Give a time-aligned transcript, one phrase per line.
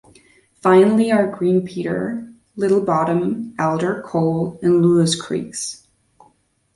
[0.63, 5.85] Finally are Green Peter, Little Bottom, Alder, Coal, and Lewis creeks.